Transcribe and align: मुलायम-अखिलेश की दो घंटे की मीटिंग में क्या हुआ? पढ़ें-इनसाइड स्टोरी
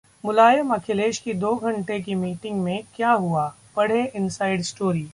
मुलायम-अखिलेश 0.23 1.17
की 1.17 1.33
दो 1.33 1.55
घंटे 1.55 1.99
की 2.01 2.15
मीटिंग 2.15 2.61
में 2.61 2.83
क्या 2.95 3.11
हुआ? 3.11 3.55
पढ़ें-इनसाइड 3.75 4.61
स्टोरी 4.61 5.07